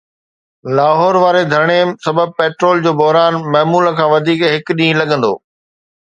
لاهور 0.75 1.15
واري 1.23 1.43
ڌرڻي 1.51 1.79
سبب 2.05 2.29
پيٽرول 2.39 2.77
جو 2.87 2.91
بحران 3.01 3.33
معمول 3.57 3.85
کان 3.99 4.09
وڌيڪ 4.13 4.41
هڪ 4.53 4.65
ڏينهن 4.81 4.99
لڳندو 5.03 5.31